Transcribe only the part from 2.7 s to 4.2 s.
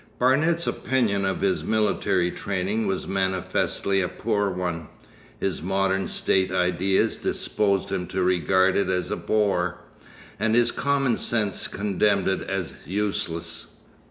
was manifestly a